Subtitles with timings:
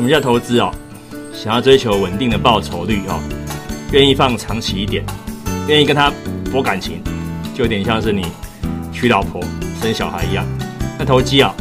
[0.00, 0.72] 什么叫投资哦？
[1.30, 3.20] 想要追求稳定的报酬率哦，
[3.92, 5.04] 愿意放长期一点，
[5.68, 6.10] 愿意跟他
[6.50, 7.02] 博感情，
[7.54, 8.24] 就有点像是你
[8.90, 9.42] 娶老婆
[9.78, 10.46] 生小孩一样。
[10.98, 11.54] 那投机啊，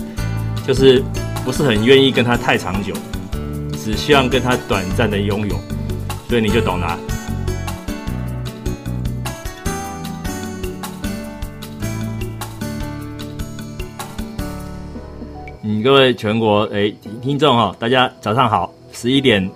[0.65, 1.04] 就是
[1.44, 2.93] 不是很愿意跟他太长久，
[3.73, 5.59] 只希望跟他短暂的拥有，
[6.29, 6.97] 所以你就懂了。
[15.71, 16.91] 嗯，各位全国诶
[17.21, 19.48] 听众哈，大家早上好，十一点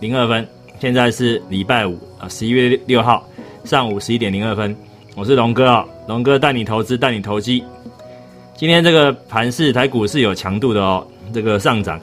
[0.00, 0.44] 零二分，
[0.80, 3.24] 现在是礼拜五啊，十一月六号
[3.62, 4.74] 上午十一点零二分，
[5.14, 7.62] 我是龙哥啊，龙哥带你投资，带你投机。
[8.56, 12.00] 今天这个盘市台股是有强度的哦，这个上涨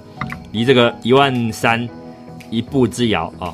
[0.54, 1.86] 离这个一万三
[2.50, 3.54] 一步之遥啊，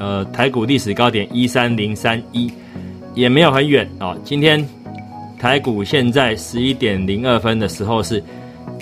[0.00, 2.52] 呃，台股历史高点一三零三一
[3.14, 4.16] 也没有很远啊。
[4.24, 4.68] 今天
[5.38, 8.20] 台股现在十一点零二分的时候是。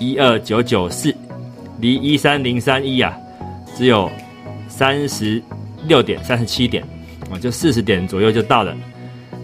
[0.02, 1.14] 一二九九四，
[1.78, 3.16] 离一三零三一啊，
[3.76, 4.10] 只有
[4.66, 5.40] 三十
[5.86, 6.82] 六点、三十七点
[7.30, 8.76] 啊，就四十点左右就到了。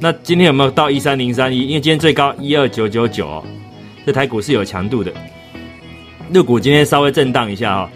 [0.01, 1.61] 那今天有没有到一三零三一？
[1.61, 3.45] 因为今天最高一二九九九哦，
[4.05, 5.12] 这台股是有强度的。
[6.33, 7.89] 陆股今天稍微震荡一下哦，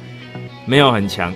[0.64, 1.32] 没有很强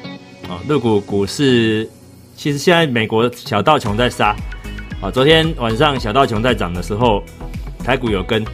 [0.49, 0.63] 啊。
[0.69, 1.89] 陆股股市
[2.37, 4.35] 其实现在美国小道琼在杀
[5.01, 7.21] 啊，昨天晚上小道琼在涨的时候，
[7.85, 8.45] 台股有跟，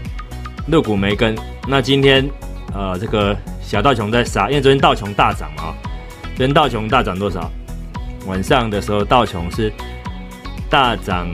[0.68, 1.36] 陆股没跟。
[1.68, 2.26] 那今天。
[2.74, 5.74] 呃，这个小道琼在杀，因为昨天道琼大涨嘛，
[6.36, 7.50] 昨天道琼大涨多少？
[8.26, 9.72] 晚上的时候道琼是
[10.70, 11.28] 大涨，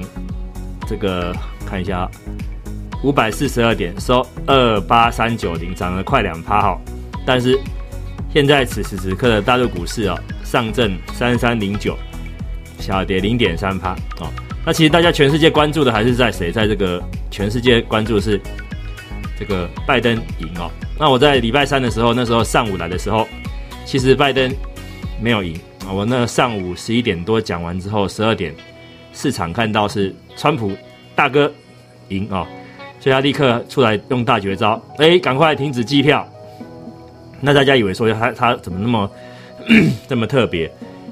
[0.87, 1.35] 这个
[1.67, 2.11] 看一下，
[3.03, 6.79] 五百四十二点，收二八三九零，涨了快两趴哈。
[7.27, 7.59] 但是
[8.33, 11.97] 现在此时此刻的大陆股市啊，上证三三零九，
[12.81, 14.29] 小跌零点三趴哦。
[14.65, 16.51] 那其实大家全世界关注的还是在谁？
[16.51, 18.41] 在这个全世界关注是
[19.39, 20.71] 这个拜登赢哦。
[20.99, 23.27] 那我在礼拜三的时候，那时候上午来的时候，
[23.85, 24.53] 其实拜登
[25.21, 25.55] 没有赢
[25.87, 25.93] 啊。
[25.93, 28.53] 我那上午十一点多讲完之后，十二点
[29.13, 30.73] 市场看到是川普
[31.15, 31.53] 大哥
[32.09, 32.47] 赢啊，
[32.99, 36.27] 所以他立刻出来用大绝招，哎，赶快停止机票。
[37.41, 39.11] 那大家以为说他他怎么那么
[40.09, 40.69] 这么特别？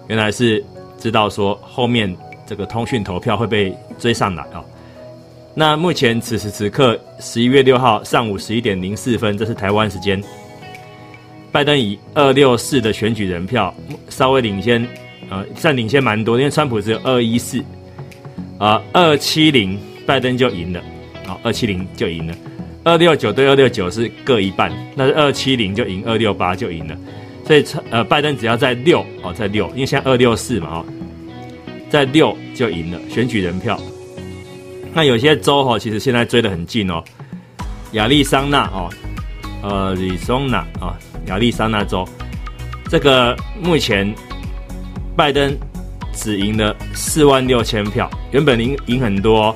[0.09, 0.65] 原来是
[0.99, 2.13] 知道说后面
[2.45, 4.65] 这个通讯投票会被追上来啊。
[5.59, 10.23] 那目前此时此刻，十一月六号上午十一点零四分，这是台湾时间。
[11.51, 13.75] 拜登以二六四的选举人票
[14.11, 14.87] 稍微领先，
[15.31, 17.65] 呃，算领先蛮多，因为川普只有二一四，
[18.59, 20.83] 啊，二七零拜登就赢了，
[21.25, 22.35] 好，二七零就赢了，
[22.85, 26.95] 二六九对二六九是各一半，那是二七零就赢，二六八就赢了，
[27.47, 30.87] 所以呃，拜登只要在六哦，在六，因为现在二六四嘛，哦，
[31.89, 33.81] 在六就赢了选举人票。
[34.97, 37.05] 那有些州哈，其实现在追得很近哦。
[37.93, 38.89] 亚利桑那哦，
[39.63, 40.97] 呃，里松纳啊，
[41.27, 42.03] 亚利桑那州，
[42.89, 44.11] 这个目前
[45.15, 45.55] 拜登
[46.15, 49.55] 只赢了四万六千票，原本赢赢很多，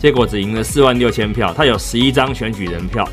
[0.00, 1.54] 结果只赢了四万六千票。
[1.54, 3.08] 他有十一张选举人票，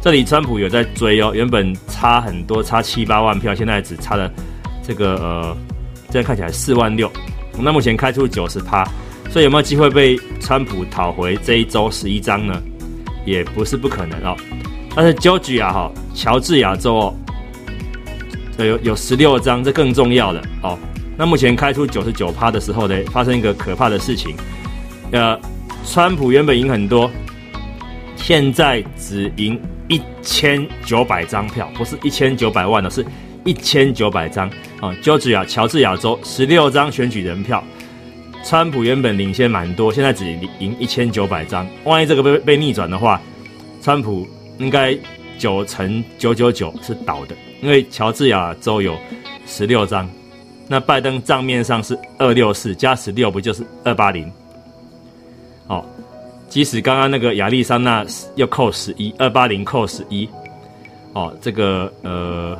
[0.00, 4.32] 这里川普有在追哦，原本差很多，差七八万票，现在只差了
[4.82, 5.56] 这个呃，
[6.08, 7.12] 这样看起来四万六。
[7.58, 8.82] 那目前开出九十趴。
[9.30, 12.62] 所以有没有机会被川普讨回这一周十一张呢？
[13.26, 14.36] 也不是不可能哦。
[14.94, 17.14] 但是 Georgia 哈，乔治亚州哦，
[18.58, 20.78] 有有十六张，这更重要的哦。
[21.18, 24.34] 那目前开出九十九趴的时候呢，发生一个可怕的事情。
[25.10, 25.38] 呃，
[25.84, 27.10] 川普原本赢很多，
[28.16, 33.04] 现在只赢一千九百张票，不是一千九百万的，是
[33.44, 34.48] 一千九百张
[34.80, 34.94] 啊。
[35.02, 37.62] Georgia 乔治亚州十六张选举人票。
[38.46, 40.24] 川普原本领先蛮多，现在只
[40.60, 41.66] 赢一千九百张。
[41.82, 43.20] 万一这个被被逆转的话，
[43.82, 44.24] 川普
[44.58, 44.96] 应该
[45.36, 48.96] 九成九九九是倒的，因为乔治亚州有
[49.48, 50.08] 十六张，
[50.68, 54.30] 那拜登账面上是二六四加十六，不就是二八零？
[55.66, 55.84] 哦，
[56.48, 60.28] 即使刚刚那个亚利桑那又扣十一，二八零扣十一，
[61.14, 62.56] 哦，这个呃，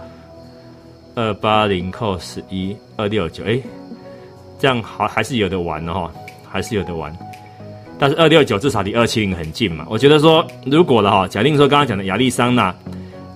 [1.14, 3.60] 二八零扣十一，二六九，哎。
[4.58, 6.10] 这样好还是有的玩的哈，
[6.48, 7.14] 还是有的玩。
[7.98, 9.86] 但是二六九至少离二七零很近嘛。
[9.88, 12.74] 我觉得说，如果了哈，假定说刚刚讲的亚利桑那，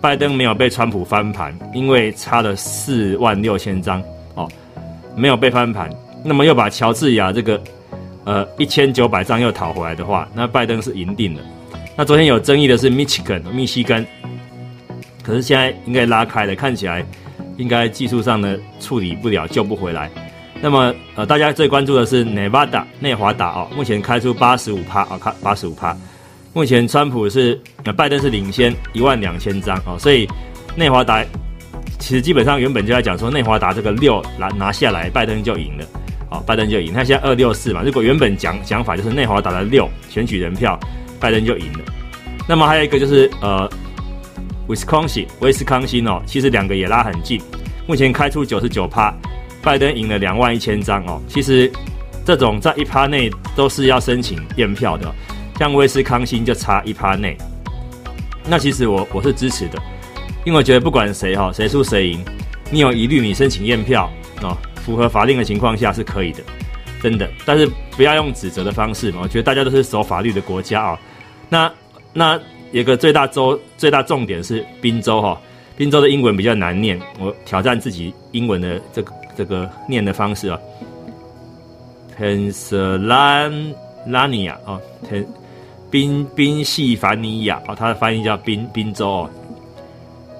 [0.00, 4.02] 拜登没有被川普翻盘，因为差了四万六千张
[4.34, 4.46] 哦，
[5.16, 5.90] 没有被翻盘，
[6.22, 7.58] 那么又把乔治亚这个
[8.24, 11.40] 呃一千九百张又讨回来的话，那拜登是赢定了。
[11.96, 14.06] 那昨天有争议的是 Michigan 密西根，
[15.22, 17.04] 可是现在应该拉开了，看起来
[17.56, 20.10] 应该技术上呢处理不了，救不回来。
[20.62, 25.96] 那么，呃，大家最关注的是 Nevada 内华达哦，目前开出八十五趴啊，开八十五趴。
[26.52, 27.58] 目前川普是，
[27.96, 30.28] 拜登是领先一万两千张哦，所以
[30.76, 31.24] 内华达
[31.98, 35.84] 其实基本上原本就在讲说内华达这个六拿拿下来，拜登就赢了，
[36.28, 36.92] 好，拜登就赢。
[36.92, 40.78] 他现在二六四嘛，如果原本讲讲法就是内华达的六选举人票，
[41.18, 41.78] 拜登就赢了。
[42.48, 43.70] 那么还有一个就是呃，
[44.66, 47.40] 威斯康星，威斯康星哦，其实两个也拉很近，
[47.86, 49.14] 目前开出九十九趴，
[49.62, 51.20] 拜登赢了两万一千张哦。
[51.28, 51.70] 其实
[52.24, 55.12] 这种在一趴内都是要申请验票的，
[55.58, 57.36] 像威斯康星就差一趴内。
[58.46, 59.78] 那其实我我是支持的。
[60.46, 62.24] 因为我觉得不管谁哈，谁输谁赢，
[62.70, 64.10] 你有疑虑，你申请验票
[64.40, 66.42] 哦，符合法令的情况下是可以的，
[67.02, 67.28] 真的。
[67.44, 70.98] 但是不要用指责的方式嘛，我觉得大家都是守法律的国家啊。
[71.50, 71.70] 那
[72.14, 72.40] 那
[72.72, 75.38] 有个最大州最大重点是宾州哈，
[75.76, 80.58] 宾州的英文比较难念，我挑战自己英文的这个这个念的方式啊
[82.18, 84.80] ，Pennsylvania 啊，
[85.90, 89.30] 宾宾夕凡尼亚哦，它的翻译叫宾宾州哦。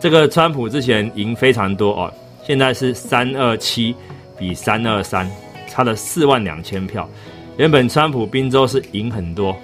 [0.00, 2.12] 这个川普之前赢非常多哦，
[2.46, 3.94] 现在是三二七
[4.38, 5.28] 比三二三，
[5.66, 7.08] 差了四万两千票。
[7.56, 9.54] 原本川普宾州是赢很多，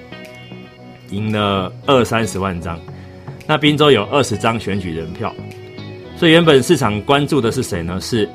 [1.11, 2.79] 赢了二三十万张。
[3.47, 5.33] 那宾州有二十张选举人票，
[6.17, 8.01] 所以原本市场关注的是谁呢？
[8.01, 8.29] 是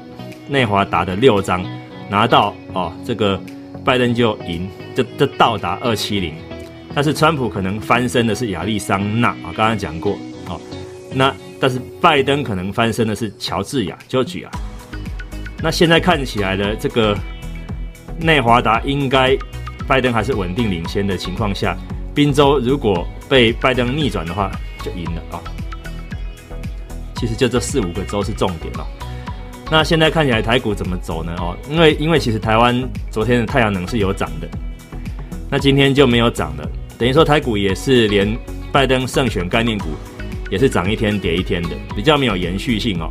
[0.51, 1.65] 内华达的六张
[2.09, 3.41] 拿到哦，这个
[3.85, 6.35] 拜登就赢，就就到达二七零。
[6.93, 10.17] 但是川普可能翻身的是亚利桑那啊，刚刚讲过
[10.47, 10.59] 哦，
[11.13, 11.33] 那。
[11.63, 14.47] 但是拜登可能翻身的是乔治亚 （Georgia）。
[15.61, 17.15] 那现在看起来的这个
[18.17, 19.37] 内华达应该
[19.87, 21.77] 拜登还是稳定领先的情况下，
[22.15, 24.51] 宾州如果被拜登逆转的话，
[24.83, 25.37] 就赢了啊。
[27.17, 28.87] 其实就这四五个州是重点哦。
[29.71, 31.33] 那现在看起来台股怎么走呢？
[31.39, 34.47] 哦，因为因为其实台湾昨天的太阳能是有涨的，
[35.49, 38.37] 那今天就没有涨了，等于说台股也是连
[38.71, 39.87] 拜登胜选概念股。
[40.49, 43.09] 也是涨一天跌一天的，比较没有延续性哦。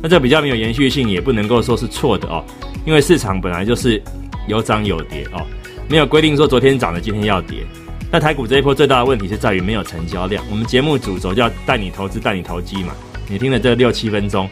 [0.00, 2.44] 那这比较没有延续性，也不能够说是错的哦，
[2.86, 4.00] 因为市场本来就是
[4.46, 5.44] 有涨有跌哦，
[5.88, 7.66] 没有规定说昨天涨的今天要跌。
[8.12, 10.44] 那台股这一波最大的问题是在于没有成交量。
[10.52, 12.94] 我们节目主轴叫带你投资带你投机嘛，
[13.28, 14.48] 你听了这六七分钟，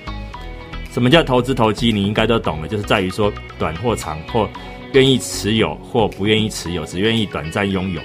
[0.93, 4.49] 什么叫投资投机，你应该都懂了，就是在于说短或长，或
[4.93, 8.01] 愿意持有或不愿意持有，只愿意短暂拥有。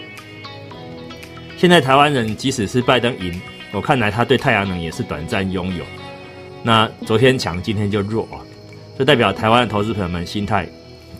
[1.58, 3.42] 现在台湾人即使是拜登赢。
[3.72, 5.84] 我看来他对太阳能也是短暂拥有，
[6.64, 8.40] 那昨天强，今天就弱啊，
[8.98, 10.66] 这代表台湾的投资朋友们心态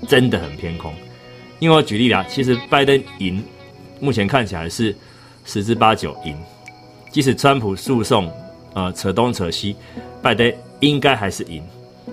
[0.08, 0.94] 真的很偏空。
[1.60, 3.44] 因为我举例啦，其实拜登赢，
[4.00, 4.96] 目前看起来是
[5.44, 6.38] 十之八九赢，
[7.12, 8.32] 即使川普诉讼，
[8.74, 9.76] 呃，扯东扯西，
[10.22, 10.50] 拜登
[10.88, 11.62] 应该还是赢。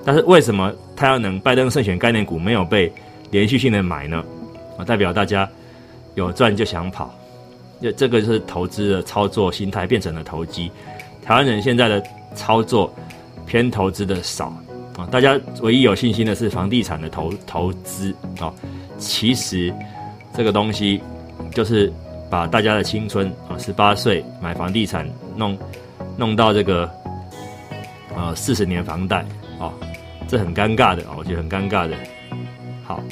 [0.04, 2.92] 但是为什么太阳能拜登胜选概念股没有被
[3.30, 4.24] 连续性的买呢？
[4.76, 5.48] 啊，代表大家
[6.14, 7.14] 有赚就想跑。
[7.80, 10.70] 这这个是投资的操作心态变成了投机，
[11.22, 12.02] 台湾人现在的
[12.34, 12.92] 操作
[13.44, 14.54] 偏投资的少
[14.96, 18.52] 啊，大家唯一有信心的是房地产的投投资啊，
[18.98, 19.72] 其实
[20.32, 21.00] 这个东西
[21.52, 21.92] 就是
[22.30, 25.58] 把大家的青春啊，十八岁买房地产弄
[26.16, 26.88] 弄到这个
[28.16, 29.24] 呃四十年房贷
[29.58, 29.72] 啊，
[30.28, 31.96] 这很尴尬的啊，我觉得很尴尬的。
[32.84, 33.02] 好，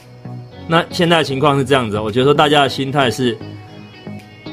[0.68, 3.36] 那现在的情况是这样子，我觉得说大家的心态是。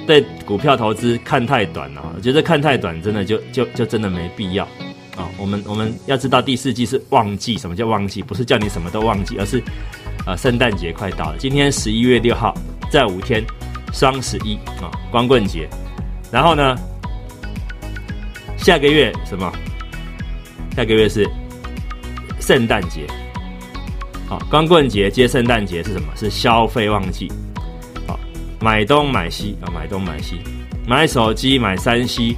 [0.05, 4.63] 对股票投资看太短了，我觉得看太短真的就就就真的没必要
[5.17, 5.27] 啊。
[5.37, 8.23] 我们我们要知道第四季是旺季，什么叫旺季？
[8.23, 9.61] 不是叫你什么都旺季，而是
[10.25, 12.55] 呃圣诞节快到了，今天十一月六号，
[12.89, 13.43] 在五天，
[13.91, 15.67] 双十一啊，光棍节，
[16.31, 16.73] 然后呢，
[18.55, 19.51] 下个月什么？
[20.77, 21.27] 下个月是
[22.39, 23.07] 圣诞节，
[24.29, 26.07] 好，光棍节接圣诞节是什么？
[26.15, 27.31] 是消费旺季。
[28.05, 28.19] 好
[28.61, 30.39] 买东买西啊，买东买西，
[30.87, 32.37] 买手机，买三 C，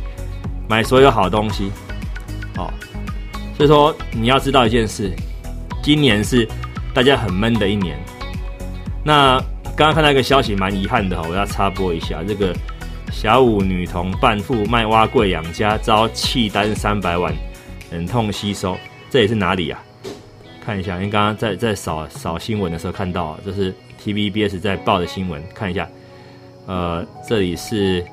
[0.69, 1.69] 买所有好东西，
[2.55, 2.72] 哦，
[3.58, 5.12] 所以说你要知道一件事，
[5.84, 6.48] 今年是
[6.93, 8.00] 大家很闷的一年。
[9.03, 9.38] 那
[9.75, 12.55] 刚刚看到一个消息，蛮遗憾的哈，我要插播一下，这个
[13.12, 17.36] 小五女童半富卖蛙贵养家，遭弃单三百万，
[17.91, 18.77] 忍痛吸收，
[19.10, 19.84] 这也是哪里啊？
[20.63, 25.88] 看一下，因为刚刚在在扫扫新闻的时候看到，这是 TVBS 在报的新闻，看一下。
[26.67, 28.05] 呃，这里是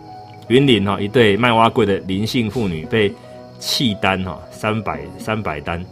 [0.48, 3.12] 云林哈，一对卖蛙柜的林姓妇女被
[3.58, 5.84] 弃单哈，三百三百单，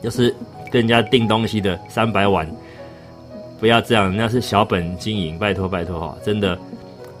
[0.00, 0.32] 就是
[0.70, 2.48] 跟人家订东西的三百碗，
[3.58, 6.56] 不要这样，人家是小本经营，拜托拜托哈，真的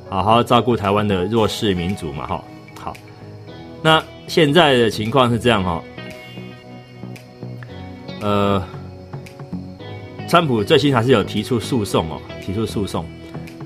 [0.08, 2.44] 好好照顾台湾的弱势民族嘛哈。
[2.78, 2.96] 好，
[3.82, 5.82] 那现在的情况是这样哈，
[8.20, 8.62] 呃，
[10.28, 13.04] 川普最新还是有提出诉讼哦，提出诉讼。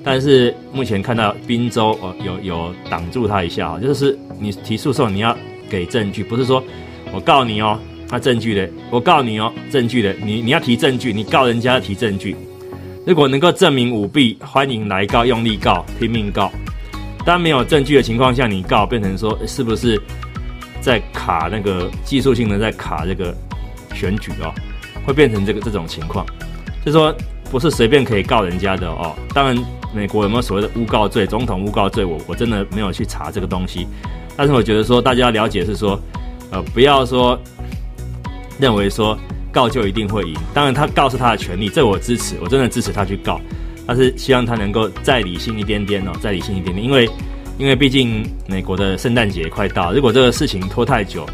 [0.03, 5.37] 但是目前看到滨州哦有有挡住他一下啊，就是你提诉讼你要
[5.69, 6.63] 给证据，不是说
[7.11, 12.35] 我告你哦，那证据的，我告你哦，证据的，你你要提证据，你告人家提证据。
[13.05, 16.51] 如果能够证明舞弊，欢迎来告，用力告，拼命告。
[17.25, 20.01] 当没有证据的情况下，你告变成说是不是
[20.81, 23.33] 在卡那个技术性的在卡这个
[23.93, 24.51] 选举哦，
[25.05, 26.25] 会变成这个这种情况，
[26.85, 27.15] 就说
[27.49, 29.15] 不是随便可以告人家的哦。
[29.33, 29.57] 当然，
[29.93, 33.87] 美国有没有所谓的诬告罪、总统诬告罪，我我真的没有去查这个东西。
[34.35, 35.97] 但是我觉得说大家要了解是说，
[36.51, 37.39] 呃，不要说
[38.59, 39.17] 认为说。
[39.53, 43.37] 告就一定会赢，当然他告是他的权利，这我支持，我真的支持他去告，
[43.85, 47.05] 但是希望他能够再理性一点点哦，再理性一点点，因为
[47.61, 51.29] 因为毕竟美国的圣诞节快到，如果这个事情拖太久，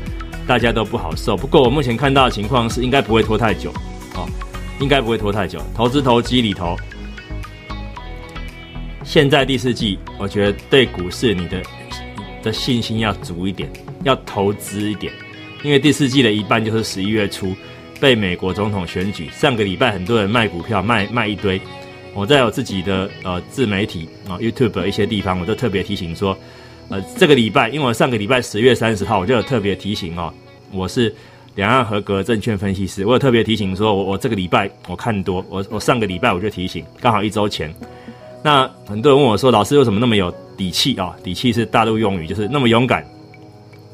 [0.46, 1.38] 大家都不好受。
[1.38, 3.72] 不过我目前看到的情况是，应该不会拖太久
[4.14, 4.28] 哦，
[4.82, 5.62] 应该不会拖太久。
[5.74, 6.76] 投资投机里头，
[9.06, 11.64] 现在第四季，我觉得对股市你的
[12.44, 13.72] 的信心要足一点，
[14.04, 15.14] 要投资一点，
[15.64, 17.56] 因为第四季的一半就是十一月初。
[18.02, 21.60] 被美国总统选举，上个礼拜很多人卖股票，卖卖一堆。
[22.18, 26.36] 我在我自己的呃自媒体啊 YouTube 一些地方，我都特别提醒说，
[26.90, 30.34] 呃这个礼拜，因为我上个礼拜十月三十号我就有特别提醒哦，
[30.72, 31.14] 我是
[31.54, 37.72] 两岸合格证券分析师，我有特别提醒说，我我这个礼拜我看多，我我上个礼拜我就提醒，刚好一周前。
[38.44, 41.16] 那很多人问我说，老师为什么那么有底气啊？
[41.24, 43.06] 底气是大陆用语，就是那么勇敢，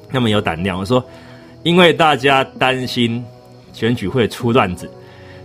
[0.10, 0.80] 那么有胆量。
[0.80, 1.04] 我说，
[1.64, 3.22] 因为大家担心。
[3.74, 4.88] 选举会出乱子，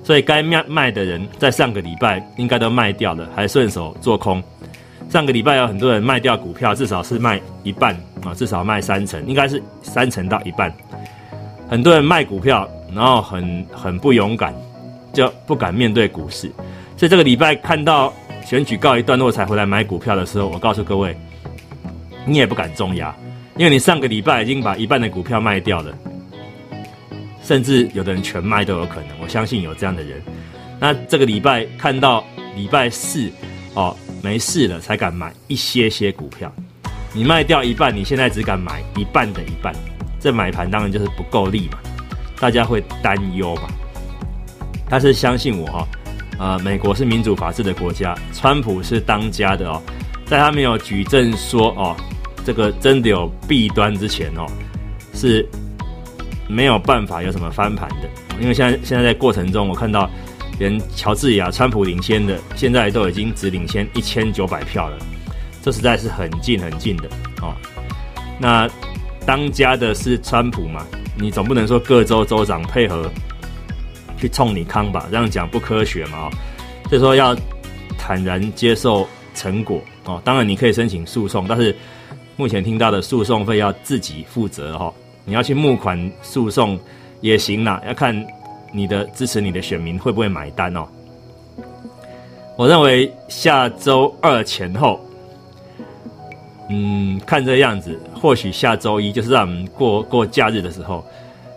[0.08, 4.42] 所以该卖卖的人在上个礼拜应该都卖掉了，还顺手做空。
[5.10, 10.72] 上个礼拜有很多人卖掉股票，至少是卖一半啊，至少卖三成，应该是三成到一半。
[11.68, 14.54] 很多人卖股票，然后很很不勇敢，
[15.12, 16.50] 就不敢面对股市。
[16.96, 18.10] 所以这个礼拜看到
[18.46, 21.14] 选举告一段落才回来买股票的时候，我告诉各位，
[22.24, 23.14] 你也不敢重压，
[23.58, 25.92] 因为你上个礼拜已经把一半的股票卖掉了。
[27.48, 30.20] 甚至有的人全卖都有可能，我相信有这样的人。
[30.78, 32.22] 那这个礼拜看到
[32.54, 33.26] 礼拜四
[33.72, 36.52] 哦没事了才敢买一些些股票，
[37.10, 39.74] 你卖掉一半，你现在只敢买一半的一半，
[40.20, 41.78] 这买盘当然就是不够力嘛，
[42.38, 43.62] 大家会担忧嘛。
[44.90, 45.88] 但是相信我哈，
[46.38, 49.82] 呃，美国是民主法治的国家，川普是当家的哦，
[50.26, 51.96] 在他没有举证说哦
[52.44, 54.44] 这个真的有弊端之前哦
[55.14, 55.48] 是。
[56.48, 58.08] 没有办法有什么翻盘的，
[58.40, 60.10] 因为现在现在在过程中，我看到
[60.58, 64.98] 连乔治亚、川普领先的，现在都已经只领先一千九百票了，
[65.62, 67.08] 这实在是很近很近的
[67.42, 67.54] 哦。
[68.40, 68.68] 那
[69.26, 70.86] 当家的是川普嘛？
[71.16, 73.10] 你总不能说各州州长配合
[74.16, 75.06] 去冲你康吧？
[75.10, 76.30] 这样讲不科学嘛？
[76.88, 77.36] 所以说要
[77.98, 80.20] 坦然接受成果哦。
[80.24, 81.76] 当然你可以申请诉讼，但是
[82.36, 84.92] 目前听到的诉讼费要自己负责哈。
[85.28, 86.80] 你要去募款诉讼
[87.20, 88.26] 也行啦，要看
[88.72, 90.88] 你的支持你的选民会不会买单哦。
[92.56, 94.98] 我认为下周二前后，
[96.70, 101.04] 嗯，看这样子，或许下周一就是让我们过过假日的时候，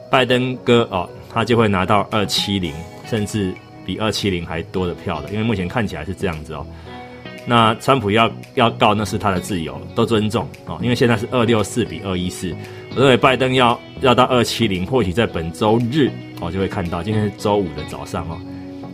[0.10, 2.74] 拜登哥哦，他就会拿到二七零，
[3.06, 3.54] 甚至
[3.86, 6.68] 比二七零还多的票了，因为目前看起来是这样子哦。
[7.48, 10.78] 那川普要要告，那是他的自由，都尊重哦。
[10.84, 12.56] 因为现在是二六四比二一四，
[12.96, 17.02] 我认为拜登要要到二七零，或许在本周日哦就会看到。
[17.02, 18.38] 今天是周五的早上哦，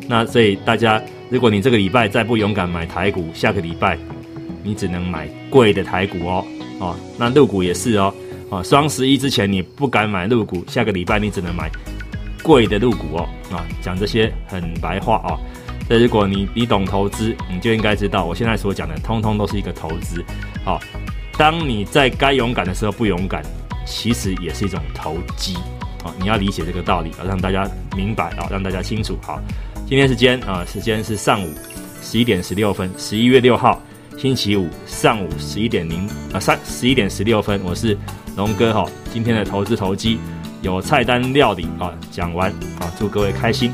[0.07, 3.97] 那所以大家，如果你这个礼拜再不勇敢买台股，下个礼拜
[4.63, 6.45] 你只能买贵的台股哦
[6.79, 6.95] 哦。
[7.17, 8.13] 那陆股也是哦
[8.49, 11.67] 哦，双十一之前你不敢买陆股，下个礼拜你只能买
[12.43, 13.65] 贵的陆股哦啊。
[13.81, 15.39] 讲这些很白话哦。
[15.89, 20.23] 那如果你你懂投资，你就应该知道，我现在所讲的通通都是一个投资。
[20.63, 20.79] 好，
[21.35, 23.41] 当你在该勇敢的时候不勇敢，
[23.87, 25.55] 其实也是一种投机。
[26.03, 29.17] 好，你要理解这个道理啊，让大家明白啊，让大家清楚。
[29.21, 29.41] 好，
[29.87, 31.49] 今天时间啊，时间是上午
[32.03, 33.81] 十一点十六分，十一月六号
[34.17, 37.97] 星期五上午十一点零啊三十一点十六分，我是
[38.35, 38.85] 龙哥哈。
[39.11, 40.19] 今天的投资投机
[40.61, 43.71] 有菜单料理啊，讲完啊，祝各位开心。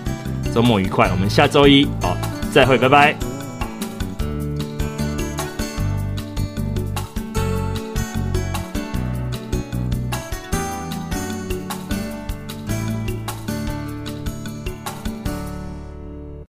[0.54, 2.16] 周末愉快，我们下周一哦
[2.52, 3.33] 再会，拜拜。